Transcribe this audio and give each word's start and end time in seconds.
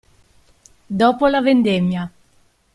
Dopo 0.99 1.27
la 1.27 1.41
vendemmia. 1.41 2.11